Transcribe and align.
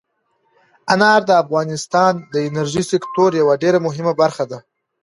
انار 0.93 1.21
د 1.25 1.31
افغانستان 1.43 2.13
د 2.33 2.35
انرژۍ 2.47 2.83
سکتور 2.91 3.29
یوه 3.41 3.53
ډېره 3.63 3.79
مهمه 3.87 4.13
برخه 4.21 4.43
ده. 4.51 4.59